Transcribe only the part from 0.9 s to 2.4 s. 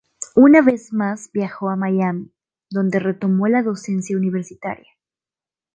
más viajó a Miami,